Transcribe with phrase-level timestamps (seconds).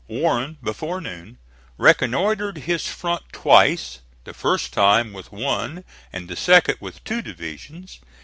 [0.07, 1.37] Warren, before noon,
[1.77, 7.99] reconnoitred his front twice, the first time with one and the second with two divisions.